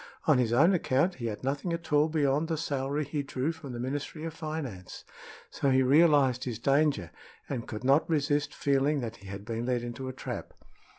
On 0.25 0.39
his 0.39 0.51
own 0.51 0.73
account 0.73 1.13
he 1.21 1.27
had 1.27 1.43
nothing 1.43 1.73
at 1.73 1.93
all 1.93 2.09
beyond 2.09 2.47
the 2.47 2.57
salary 2.57 3.05
he 3.05 3.21
drew 3.21 3.51
from 3.51 3.71
the 3.71 3.79
Ministry 3.79 4.23
of 4.23 4.33
Finance; 4.33 5.03
so 5.51 5.69
he 5.69 5.83
realized 5.83 6.45
his 6.45 6.57
danger, 6.57 7.11
and 7.47 7.67
could 7.67 7.83
not 7.83 8.09
resist 8.09 8.51
feeling 8.51 9.01
that 9.01 9.17
he 9.17 9.27
had 9.27 9.45
been 9.45 9.67
led 9.67 9.83
into 9.83 10.07
a 10.09 10.13
trap. 10.13 10.55